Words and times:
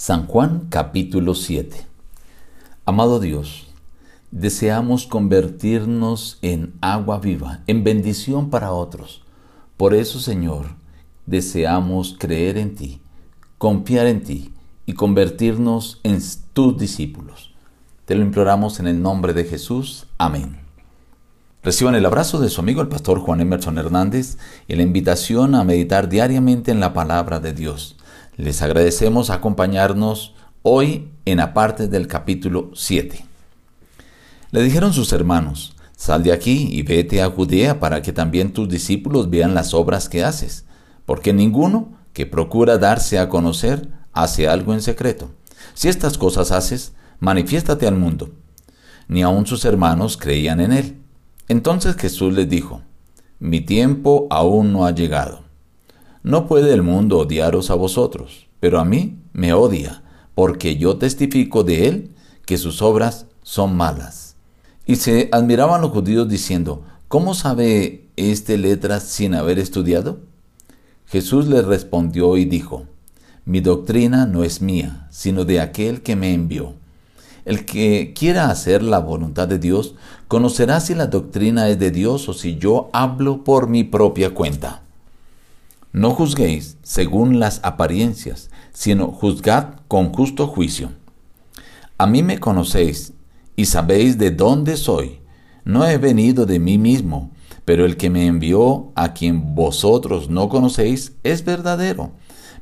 San 0.00 0.28
Juan 0.28 0.68
capítulo 0.70 1.34
7 1.34 1.84
Amado 2.84 3.18
Dios, 3.18 3.66
deseamos 4.30 5.08
convertirnos 5.08 6.38
en 6.40 6.72
agua 6.80 7.18
viva, 7.18 7.64
en 7.66 7.82
bendición 7.82 8.48
para 8.48 8.70
otros. 8.70 9.24
Por 9.76 9.94
eso, 9.94 10.20
Señor, 10.20 10.66
deseamos 11.26 12.14
creer 12.16 12.58
en 12.58 12.76
ti, 12.76 13.00
confiar 13.58 14.06
en 14.06 14.22
ti 14.22 14.54
y 14.86 14.92
convertirnos 14.92 15.98
en 16.04 16.20
tus 16.52 16.78
discípulos. 16.78 17.52
Te 18.04 18.14
lo 18.14 18.22
imploramos 18.22 18.78
en 18.78 18.86
el 18.86 19.02
nombre 19.02 19.32
de 19.32 19.42
Jesús. 19.42 20.06
Amén. 20.16 20.60
Reciban 21.64 21.96
el 21.96 22.06
abrazo 22.06 22.38
de 22.38 22.50
su 22.50 22.60
amigo 22.60 22.82
el 22.82 22.88
pastor 22.88 23.18
Juan 23.18 23.40
Emerson 23.40 23.78
Hernández 23.78 24.38
y 24.68 24.76
la 24.76 24.84
invitación 24.84 25.56
a 25.56 25.64
meditar 25.64 26.08
diariamente 26.08 26.70
en 26.70 26.78
la 26.78 26.92
palabra 26.92 27.40
de 27.40 27.52
Dios. 27.52 27.97
Les 28.38 28.62
agradecemos 28.62 29.30
acompañarnos 29.30 30.32
hoy 30.62 31.10
en 31.24 31.38
la 31.38 31.54
parte 31.54 31.88
del 31.88 32.06
capítulo 32.06 32.70
7. 32.72 33.24
Le 34.52 34.62
dijeron 34.62 34.92
sus 34.92 35.12
hermanos, 35.12 35.74
sal 35.96 36.22
de 36.22 36.30
aquí 36.30 36.68
y 36.70 36.82
vete 36.82 37.20
a 37.20 37.30
Judea 37.30 37.80
para 37.80 38.00
que 38.00 38.12
también 38.12 38.52
tus 38.52 38.68
discípulos 38.68 39.28
vean 39.28 39.54
las 39.54 39.74
obras 39.74 40.08
que 40.08 40.22
haces, 40.22 40.66
porque 41.04 41.32
ninguno 41.32 41.98
que 42.12 42.26
procura 42.26 42.78
darse 42.78 43.18
a 43.18 43.28
conocer 43.28 43.88
hace 44.12 44.46
algo 44.46 44.72
en 44.72 44.82
secreto. 44.82 45.32
Si 45.74 45.88
estas 45.88 46.16
cosas 46.16 46.52
haces, 46.52 46.92
manifiéstate 47.18 47.88
al 47.88 47.96
mundo. 47.96 48.30
Ni 49.08 49.22
aun 49.22 49.46
sus 49.46 49.64
hermanos 49.64 50.16
creían 50.16 50.60
en 50.60 50.70
él. 50.70 51.02
Entonces 51.48 51.96
Jesús 51.96 52.32
les 52.34 52.48
dijo, 52.48 52.82
Mi 53.40 53.62
tiempo 53.62 54.28
aún 54.30 54.72
no 54.72 54.86
ha 54.86 54.92
llegado. 54.92 55.47
No 56.22 56.46
puede 56.46 56.72
el 56.74 56.82
mundo 56.82 57.18
odiaros 57.18 57.70
a 57.70 57.74
vosotros, 57.74 58.48
pero 58.60 58.80
a 58.80 58.84
mí 58.84 59.18
me 59.32 59.52
odia, 59.52 60.02
porque 60.34 60.76
yo 60.76 60.96
testifico 60.96 61.64
de 61.64 61.88
él 61.88 62.10
que 62.44 62.58
sus 62.58 62.82
obras 62.82 63.26
son 63.42 63.76
malas. 63.76 64.36
Y 64.86 64.96
se 64.96 65.28
admiraban 65.32 65.80
los 65.80 65.90
judíos 65.90 66.28
diciendo, 66.28 66.82
¿cómo 67.08 67.34
sabe 67.34 68.08
este 68.16 68.56
letras 68.58 69.04
sin 69.04 69.34
haber 69.34 69.58
estudiado? 69.58 70.20
Jesús 71.06 71.46
les 71.46 71.64
respondió 71.64 72.36
y 72.36 72.44
dijo, 72.44 72.86
Mi 73.44 73.60
doctrina 73.60 74.26
no 74.26 74.44
es 74.44 74.60
mía, 74.60 75.06
sino 75.10 75.44
de 75.44 75.60
aquel 75.60 76.02
que 76.02 76.16
me 76.16 76.34
envió. 76.34 76.74
El 77.44 77.64
que 77.64 78.12
quiera 78.14 78.50
hacer 78.50 78.82
la 78.82 78.98
voluntad 78.98 79.48
de 79.48 79.58
Dios 79.58 79.94
conocerá 80.26 80.80
si 80.80 80.94
la 80.94 81.06
doctrina 81.06 81.68
es 81.68 81.78
de 81.78 81.90
Dios 81.90 82.28
o 82.28 82.34
si 82.34 82.56
yo 82.58 82.90
hablo 82.92 83.44
por 83.44 83.68
mi 83.68 83.84
propia 83.84 84.34
cuenta. 84.34 84.82
No 85.92 86.10
juzguéis 86.10 86.76
según 86.82 87.40
las 87.40 87.60
apariencias, 87.62 88.50
sino 88.72 89.08
juzgad 89.08 89.74
con 89.88 90.12
justo 90.12 90.46
juicio. 90.46 90.90
A 91.96 92.06
mí 92.06 92.22
me 92.22 92.38
conocéis 92.38 93.12
y 93.56 93.64
sabéis 93.64 94.18
de 94.18 94.30
dónde 94.30 94.76
soy. 94.76 95.20
No 95.64 95.86
he 95.86 95.98
venido 95.98 96.46
de 96.46 96.58
mí 96.58 96.78
mismo, 96.78 97.30
pero 97.64 97.84
el 97.84 97.96
que 97.96 98.10
me 98.10 98.26
envió, 98.26 98.92
a 98.94 99.14
quien 99.14 99.54
vosotros 99.54 100.30
no 100.30 100.48
conocéis, 100.48 101.12
es 101.22 101.44
verdadero. 101.44 102.12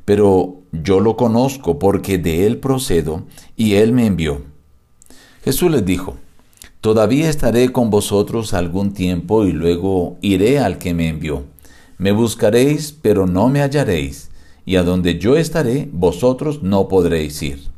Pero 0.05 0.63
yo 0.73 1.01
lo 1.01 1.17
conozco 1.17 1.79
porque 1.79 2.19
de 2.19 2.47
él 2.47 2.59
procedo 2.59 3.25
y 3.57 3.75
él 3.75 3.93
me 3.93 4.07
envió. 4.07 4.43
Jesús 5.45 5.71
les 5.71 5.85
dijo, 5.85 6.17
Todavía 6.81 7.29
estaré 7.29 7.73
con 7.73 7.91
vosotros 7.91 8.55
algún 8.55 8.93
tiempo 8.93 9.45
y 9.45 9.51
luego 9.51 10.19
iré 10.21 10.61
al 10.61 10.79
que 10.79 10.95
me 10.95 11.09
envió. 11.09 11.45
Me 11.99 12.13
buscaréis, 12.13 12.93
pero 12.93 13.27
no 13.27 13.49
me 13.49 13.61
hallaréis, 13.61 14.31
y 14.65 14.77
a 14.77 14.83
donde 14.83 15.19
yo 15.19 15.37
estaré, 15.37 15.89
vosotros 15.93 16.63
no 16.63 16.89
podréis 16.89 17.43
ir. 17.43 17.69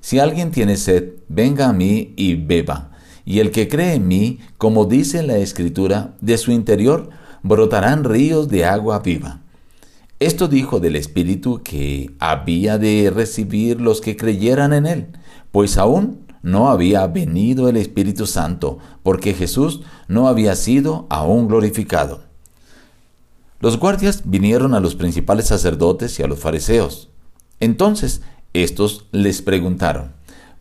Si 0.00 0.18
alguien 0.18 0.50
tiene 0.50 0.76
sed, 0.76 1.14
venga 1.28 1.68
a 1.68 1.72
mí 1.72 2.14
y 2.16 2.34
beba, 2.34 2.90
y 3.24 3.38
el 3.38 3.50
que 3.50 3.68
cree 3.68 3.94
en 3.94 4.08
mí, 4.08 4.40
como 4.58 4.86
dice 4.86 5.22
la 5.22 5.36
Escritura, 5.36 6.16
de 6.20 6.38
su 6.38 6.52
interior 6.52 7.10
brotarán 7.42 8.04
ríos 8.04 8.48
de 8.48 8.64
agua 8.64 9.00
viva. 9.00 9.42
Esto 10.18 10.48
dijo 10.48 10.80
del 10.80 10.96
Espíritu 10.96 11.62
que 11.62 12.10
había 12.18 12.78
de 12.78 13.10
recibir 13.14 13.80
los 13.80 14.00
que 14.00 14.16
creyeran 14.16 14.72
en 14.72 14.86
él, 14.86 15.06
pues 15.52 15.78
aún 15.78 16.26
no 16.42 16.68
había 16.68 17.06
venido 17.06 17.68
el 17.68 17.76
Espíritu 17.76 18.26
Santo, 18.26 18.78
porque 19.02 19.34
Jesús 19.34 19.82
no 20.08 20.28
había 20.28 20.56
sido 20.56 21.06
aún 21.10 21.48
glorificado. 21.48 22.29
Los 23.60 23.78
guardias 23.78 24.22
vinieron 24.24 24.72
a 24.72 24.80
los 24.80 24.94
principales 24.94 25.48
sacerdotes 25.48 26.18
y 26.18 26.22
a 26.22 26.26
los 26.26 26.38
fariseos. 26.38 27.10
Entonces 27.60 28.22
estos 28.54 29.06
les 29.12 29.42
preguntaron, 29.42 30.12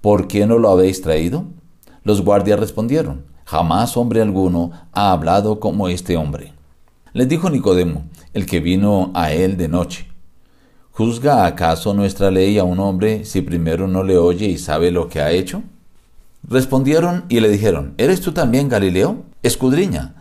¿por 0.02 0.28
qué 0.28 0.46
no 0.46 0.58
lo 0.58 0.70
habéis 0.70 1.02
traído? 1.02 1.46
Los 2.04 2.22
guardias 2.22 2.60
respondieron, 2.60 3.26
jamás 3.46 3.96
hombre 3.96 4.22
alguno 4.22 4.72
ha 4.92 5.14
hablado 5.14 5.62
como 5.62 5.88
este 5.88 6.18
hombre. 6.18 6.54
Les 7.14 7.30
dijo 7.30 7.50
Nicodemo, 7.50 8.04
el 8.34 8.46
que 8.46 8.60
vino 8.60 9.12
a 9.16 9.32
él 9.32 9.56
de 9.56 9.70
noche, 9.70 10.10
¿Juzga 10.92 11.46
acaso 11.46 11.94
nuestra 11.94 12.30
ley 12.30 12.58
a 12.58 12.66
un 12.66 12.78
hombre 12.82 13.24
si 13.24 13.40
primero 13.40 13.88
no 13.88 14.04
le 14.04 14.18
oye 14.18 14.48
y 14.48 14.58
sabe 14.58 14.92
lo 14.92 15.08
que 15.08 15.22
ha 15.22 15.32
hecho? 15.32 15.64
Respondieron 16.44 17.24
y 17.30 17.40
le 17.40 17.48
dijeron, 17.48 17.94
¿eres 17.98 18.20
tú 18.20 18.34
también 18.34 18.68
Galileo? 18.68 19.24
Escudriña 19.42 20.19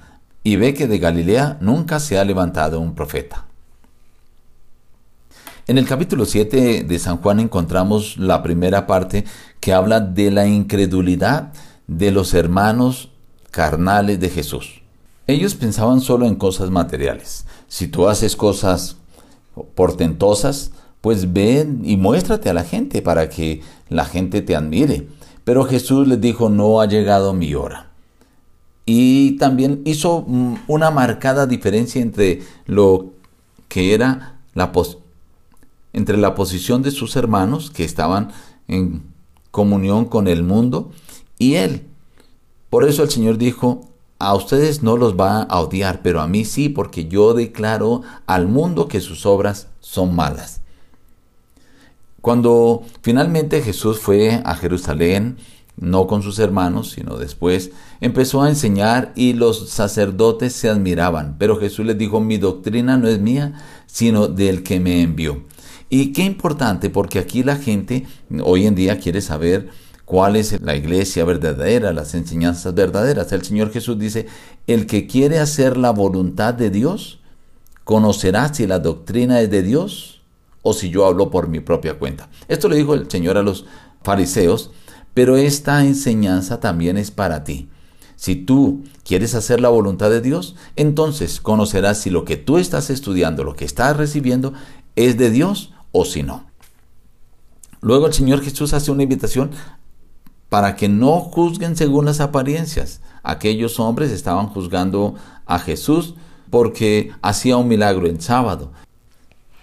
y 0.48 0.56
ve 0.56 0.72
que 0.72 0.86
de 0.86 0.98
Galilea 0.98 1.59
nunca 1.60 2.00
se 2.00 2.19
ha 2.19 2.25
levantado 2.25 2.81
un 2.81 2.94
profeta. 2.94 3.44
En 5.66 5.76
el 5.76 5.84
capítulo 5.84 6.25
7 6.25 6.84
de 6.84 6.98
San 6.98 7.19
Juan 7.19 7.38
encontramos 7.38 8.16
la 8.16 8.42
primera 8.42 8.86
parte 8.86 9.26
que 9.60 9.75
habla 9.75 10.00
de 10.00 10.31
la 10.31 10.47
incredulidad 10.47 11.53
de 11.86 12.12
los 12.12 12.32
hermanos 12.32 13.10
carnales 13.50 14.20
de 14.20 14.31
Jesús. 14.31 14.81
Ellos 15.26 15.54
pensaban 15.54 16.00
solo 16.00 16.25
en 16.25 16.36
cosas 16.36 16.70
materiales. 16.70 17.44
Si 17.66 17.86
tú 17.86 18.09
haces 18.09 18.34
cosas 18.34 18.97
portentosas, 19.75 20.70
pues 21.03 21.30
ven 21.34 21.82
y 21.84 21.98
muéstrate 21.98 22.48
a 22.48 22.54
la 22.54 22.65
gente 22.65 23.03
para 23.03 23.28
que 23.28 23.60
la 23.91 24.06
gente 24.06 24.41
te 24.41 24.56
admire. 24.56 25.09
Pero 25.44 25.65
Jesús 25.65 26.09
les 26.09 26.22
dijo, 26.22 26.48
no 26.48 26.80
ha 26.80 26.86
llegado 26.86 27.34
mi 27.34 27.54
hora. 27.54 27.88
Y 28.91 29.32
también 29.32 29.82
hizo 29.84 30.25
mm, 30.26 30.60
una 30.66 30.91
marcada 30.91 31.47
diferencia 31.47 32.00
entre 32.00 32.41
lo 32.65 33.12
que 33.69 33.93
era 33.93 34.38
la 34.54 34.72
entre 35.93 36.16
la 36.16 36.34
posición 36.34 36.81
de 36.81 36.91
sus 36.91 37.15
hermanos 37.15 37.71
que 37.71 37.84
estaban 37.84 38.31
en 38.66 39.03
comunión 39.50 40.06
con 40.06 40.27
el 40.27 40.43
mundo 40.43 40.91
y 41.38 41.56
él. 41.56 41.87
Por 42.71 42.88
eso 42.88 43.03
el 43.03 43.10
Señor 43.10 43.37
dijo, 43.37 43.91
a 44.19 44.34
ustedes 44.34 44.82
no 44.82 44.97
los 44.97 45.21
va 45.21 45.43
a 45.43 45.60
odiar, 45.60 46.00
pero 46.00 46.22
a 46.22 46.27
mí 46.27 46.47
sí, 46.47 46.71
porque 46.71 47.09
yo 47.09 47.34
declaro 47.34 48.00
al 48.25 48.48
mundo 48.48 48.88
que 48.88 49.03
sus 49.03 49.27
obras 49.27 49.69
son 49.81 50.16
malas. 50.16 50.62
Cuando 52.22 52.84
finalmente 53.03 53.60
Jesús 53.60 53.98
fue 53.98 54.41
a 54.47 54.54
Jerusalén, 54.54 55.37
no 55.81 56.06
con 56.06 56.22
sus 56.22 56.39
hermanos, 56.39 56.91
sino 56.91 57.16
después, 57.16 57.71
empezó 58.00 58.43
a 58.43 58.49
enseñar 58.49 59.12
y 59.15 59.33
los 59.33 59.69
sacerdotes 59.71 60.53
se 60.53 60.69
admiraban. 60.69 61.37
Pero 61.39 61.59
Jesús 61.59 61.87
les 61.87 61.99
dijo, 61.99 62.21
mi 62.21 62.39
doctrina 62.39 62.97
no 62.97 63.09
es 63.09 63.21
mía, 63.21 63.55
sino 63.87 64.28
del 64.28 64.62
que 64.62 64.81
me 64.81 65.03
envió. 65.03 65.44
Y 65.91 66.12
qué 66.12 66.22
importante, 66.22 66.91
porque 66.91 67.19
aquí 67.19 67.43
la 67.43 67.56
gente 67.56 68.06
hoy 68.43 68.66
en 68.66 68.75
día 68.75 68.99
quiere 68.99 69.21
saber 69.21 69.71
cuál 70.05 70.37
es 70.37 70.61
la 70.61 70.77
iglesia 70.77 71.25
verdadera, 71.25 71.93
las 71.93 72.15
enseñanzas 72.15 72.75
verdaderas. 72.75 73.31
El 73.33 73.43
Señor 73.43 73.71
Jesús 73.72 73.99
dice, 73.99 74.27
el 74.66 74.87
que 74.87 75.06
quiere 75.06 75.39
hacer 75.39 75.77
la 75.77 75.91
voluntad 75.91 76.55
de 76.55 76.71
Dios, 76.71 77.21
conocerá 77.84 78.53
si 78.53 78.66
la 78.66 78.81
doctrina 78.81 79.41
es 79.41 79.50
de 79.50 79.62
Dios 79.62 80.21
o 80.62 80.75
si 80.75 80.91
yo 80.91 81.06
hablo 81.06 81.31
por 81.31 81.49
mi 81.49 81.60
propia 81.60 81.99
cuenta. 81.99 82.28
Esto 82.49 82.69
le 82.69 82.77
dijo 82.77 82.95
el 82.95 83.10
Señor 83.10 83.39
a 83.39 83.43
los 83.43 83.65
fariseos, 84.03 84.71
pero 85.18 85.36
esta 85.36 85.84
enseñanza 85.84 86.60
también 86.60 86.97
es 86.97 87.10
para 87.10 87.42
ti. 87.42 87.68
Si 88.15 88.36
tú 88.36 88.84
quieres 89.03 89.34
hacer 89.34 89.60
la 89.60 89.68
voluntad 89.68 90.10
de 90.10 90.20
Dios, 90.20 90.54
entonces 90.76 91.41
conocerás 91.41 91.98
si 91.98 92.09
lo 92.09 92.24
que 92.24 92.36
tú 92.36 92.56
estás 92.56 92.88
estudiando, 92.88 93.42
lo 93.42 93.56
que 93.56 93.65
estás 93.65 93.97
recibiendo, 93.97 94.53
es 94.94 95.18
de 95.18 95.30
Dios 95.30 95.72
o 95.91 96.04
si 96.04 96.22
no. 96.22 96.47
Luego 97.80 98.06
el 98.06 98.12
Señor 98.12 98.42
Jesús 98.42 98.72
hace 98.74 98.92
una 98.92 99.03
invitación 99.03 99.50
para 100.48 100.76
que 100.76 100.88
no 100.88 101.18
juzguen 101.18 101.74
según 101.74 102.04
las 102.04 102.21
apariencias. 102.21 103.00
Aquellos 103.24 103.80
hombres 103.80 104.12
estaban 104.12 104.47
juzgando 104.47 105.16
a 105.47 105.59
Jesús 105.59 106.14
porque 106.48 107.10
hacía 107.22 107.56
un 107.56 107.66
milagro 107.66 108.06
en 108.06 108.21
sábado. 108.21 108.71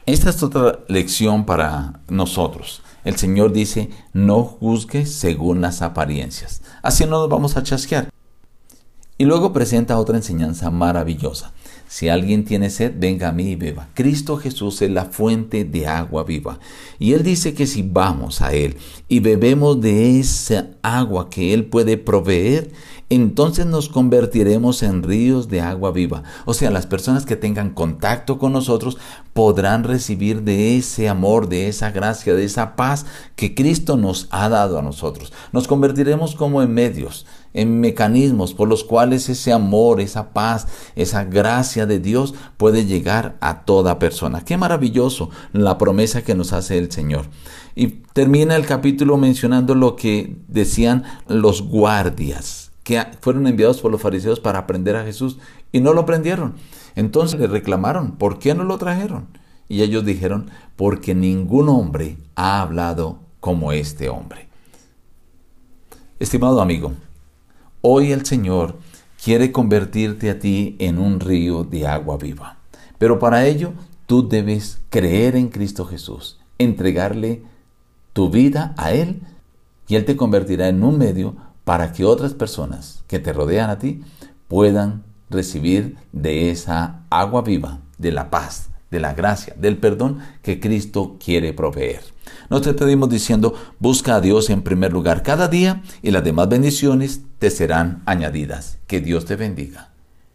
Esta 0.06 0.32
es 0.32 0.44
otra 0.44 0.80
lección 0.90 1.46
para 1.46 2.02
nosotros. 2.10 2.82
El 3.06 3.16
Señor 3.16 3.54
dice, 3.54 3.90
no 4.12 4.44
juzgue 4.44 5.06
según 5.06 5.62
las 5.62 5.82
apariencias. 5.82 6.62
Así 6.82 7.06
no 7.06 7.12
nos 7.12 7.30
vamos 7.30 7.56
a 7.56 7.64
chasquear. 7.64 8.10
Y 9.18 9.24
luego 9.24 9.54
presenta 9.54 9.98
otra 9.98 10.18
enseñanza 10.18 10.70
maravillosa. 10.72 11.54
Si 11.96 12.10
alguien 12.10 12.44
tiene 12.44 12.72
sed, 12.72 12.92
venga 12.98 13.30
a 13.30 13.32
mí 13.32 13.52
y 13.52 13.56
beba. 13.56 13.88
Cristo 13.94 14.36
Jesús 14.36 14.82
es 14.82 14.92
la 14.92 15.06
fuente 15.06 15.64
de 15.64 15.88
agua 15.88 16.26
viva. 16.26 16.60
Y 17.00 17.14
Él 17.14 17.24
dice 17.24 17.54
que 17.54 17.68
si 17.68 17.84
vamos 17.84 18.42
a 18.42 18.52
Él 18.52 18.76
y 19.08 19.22
bebemos 19.22 19.80
de 19.80 20.20
esa 20.20 20.72
agua 20.82 21.30
que 21.30 21.54
Él 21.54 21.68
puede 21.68 21.96
proveer, 21.96 22.70
entonces 23.10 23.66
nos 23.66 23.88
convertiremos 23.88 24.84
en 24.84 25.04
ríos 25.04 25.48
de 25.48 25.62
agua 25.62 25.92
viva. 25.92 26.24
O 26.44 26.54
sea, 26.54 26.70
las 26.70 26.86
personas 26.86 27.26
que 27.26 27.38
tengan 27.38 27.70
contacto 27.70 28.40
con 28.40 28.52
nosotros 28.52 28.98
podrán 29.32 29.86
recibir 29.86 30.42
de 30.42 30.76
ese 30.76 31.08
amor, 31.08 31.48
de 31.48 31.70
esa 31.70 31.92
gracia, 31.92 32.34
de 32.34 32.44
esa 32.44 32.76
paz 32.76 33.06
que 33.38 33.56
Cristo 33.56 33.96
nos 33.96 34.28
ha 34.32 34.50
dado 34.50 34.78
a 34.78 34.82
nosotros. 34.82 35.32
Nos 35.54 35.70
convertiremos 35.70 36.36
como 36.36 36.62
en 36.62 36.74
medios, 36.74 37.26
en 37.56 37.80
mecanismos 37.80 38.54
por 38.54 38.68
los 38.68 38.84
cuales 38.84 39.28
ese 39.30 39.52
amor, 39.52 40.00
esa 40.00 40.34
paz, 40.34 40.68
esa 40.96 41.24
gracia 41.24 41.88
de 41.88 42.00
Dios 42.00 42.36
puede 42.58 42.86
llegar 42.86 43.38
a 43.40 43.66
toda 43.66 43.98
persona. 43.98 44.46
Qué 44.46 44.58
maravilloso 44.58 45.32
la 45.54 45.80
promesa 45.80 46.22
que 46.22 46.36
nos 46.36 46.54
hace 46.54 46.78
el 46.78 46.92
Señor. 46.92 47.26
Y 47.74 47.88
termina 48.14 48.56
el 48.56 48.66
capítulo 48.66 49.18
mencionando 49.18 49.74
lo 49.74 49.96
que 49.96 50.38
decían 50.48 51.04
los 51.28 51.64
guardias 51.64 52.66
que 52.84 53.04
fueron 53.20 53.48
enviados 53.48 53.82
por 53.82 53.92
los 53.92 54.00
fariseos 54.00 54.40
para 54.40 54.60
aprender 54.60 54.96
a 54.96 55.04
Jesús 55.04 55.40
y 55.72 55.80
no 55.80 55.94
lo 55.94 56.02
aprendieron. 56.02 56.54
Entonces 56.96 57.40
le 57.40 57.48
reclamaron, 57.48 58.12
¿por 58.12 58.38
qué 58.38 58.54
no 58.54 58.64
lo 58.64 58.78
trajeron? 58.78 59.28
Y 59.68 59.82
ellos 59.82 60.06
dijeron, 60.06 60.52
porque 60.76 61.16
ningún 61.16 61.68
hombre 61.68 62.18
ha 62.36 62.62
hablado 62.62 63.20
como 63.40 63.72
este 63.72 64.08
hombre. 64.08 64.48
Estimado 66.20 66.62
amigo, 66.62 66.94
hoy 67.88 68.12
el 68.12 68.26
Señor 68.26 68.80
quiere 69.24 69.52
convertirte 69.52 70.32
a 70.32 70.40
ti 70.40 70.76
en 70.80 70.98
un 70.98 71.20
río 71.20 71.64
de 71.64 71.86
agua 71.86 72.18
viva. 72.18 72.58
Pero 72.98 73.20
para 73.20 73.46
ello 73.46 73.74
tú 74.08 74.28
debes 74.28 74.80
creer 74.90 75.36
en 75.36 75.50
Cristo 75.50 75.86
Jesús, 75.86 76.40
entregarle 76.58 77.44
tu 78.14 78.32
vida 78.32 78.74
a 78.78 78.92
Él 78.92 79.22
y 79.88 79.98
Él 79.98 80.06
te 80.06 80.16
convertirá 80.16 80.68
en 80.68 80.84
un 80.84 80.98
medio 80.98 81.36
para 81.64 81.92
que 81.92 82.06
otras 82.06 82.34
personas 82.34 83.04
que 83.06 83.20
te 83.20 83.34
rodean 83.34 83.70
a 83.70 83.78
ti 83.78 84.02
puedan 84.48 85.04
recibir 85.30 85.96
de 86.12 86.50
esa 86.50 87.04
agua 87.12 87.44
viva, 87.44 87.82
de 88.00 88.12
la 88.12 88.32
paz, 88.32 88.70
de 88.92 89.00
la 89.00 89.14
gracia, 89.14 89.56
del 89.58 89.78
perdón 89.78 90.20
que 90.42 90.60
Cristo 90.60 91.18
quiere 91.24 91.54
proveer. 91.54 92.02
Nos 92.50 92.64
despedimos 92.64 93.10
diciendo, 93.10 93.54
busca 93.80 94.16
a 94.16 94.22
Dios 94.22 94.50
en 94.50 94.62
primer 94.62 94.94
lugar 94.94 95.24
cada 95.24 95.48
día 95.48 95.82
y 96.02 96.12
las 96.12 96.24
demás 96.24 96.50
bendiciones 96.50 97.22
te 97.40 97.50
serán 97.50 98.04
añadidas. 98.06 98.78
Que 98.88 99.02
Dios 99.02 99.26
te 99.26 99.36
bendiga. 99.36 99.95